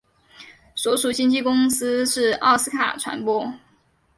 [0.73, 3.53] 所属经纪公司是奥斯卡传播。